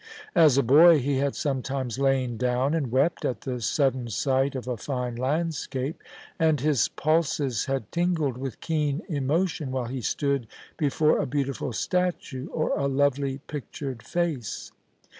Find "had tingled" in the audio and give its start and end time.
7.65-8.35